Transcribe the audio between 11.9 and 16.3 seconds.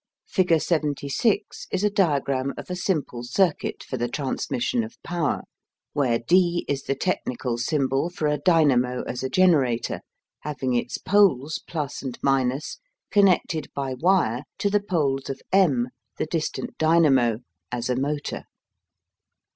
(+ and) connected by wire to the poles of M, the